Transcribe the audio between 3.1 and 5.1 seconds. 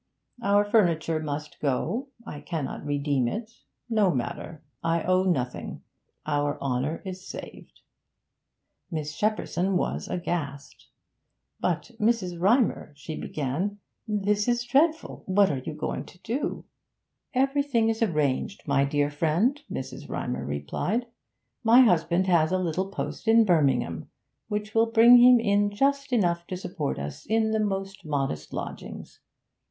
it; no matter. I